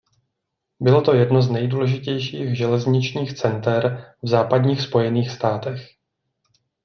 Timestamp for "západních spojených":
4.27-5.31